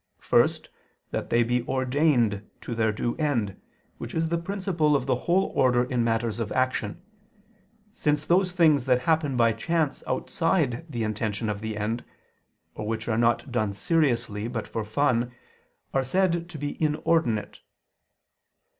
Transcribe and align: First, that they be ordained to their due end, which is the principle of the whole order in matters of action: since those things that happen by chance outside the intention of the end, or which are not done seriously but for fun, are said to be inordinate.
First, 0.17 0.67
that 1.11 1.29
they 1.29 1.43
be 1.43 1.61
ordained 1.67 2.41
to 2.61 2.73
their 2.73 2.91
due 2.91 3.15
end, 3.17 3.61
which 3.99 4.15
is 4.15 4.29
the 4.29 4.37
principle 4.39 4.95
of 4.95 5.05
the 5.05 5.13
whole 5.29 5.51
order 5.53 5.83
in 5.83 6.03
matters 6.03 6.39
of 6.39 6.51
action: 6.53 6.99
since 7.91 8.25
those 8.25 8.51
things 8.51 8.85
that 8.85 9.01
happen 9.03 9.37
by 9.37 9.53
chance 9.53 10.03
outside 10.07 10.87
the 10.89 11.03
intention 11.03 11.49
of 11.49 11.61
the 11.61 11.77
end, 11.77 12.03
or 12.73 12.87
which 12.87 13.07
are 13.07 13.15
not 13.15 13.51
done 13.51 13.73
seriously 13.73 14.47
but 14.47 14.65
for 14.67 14.83
fun, 14.83 15.33
are 15.93 16.03
said 16.03 16.49
to 16.49 16.57
be 16.57 16.81
inordinate. 16.81 17.59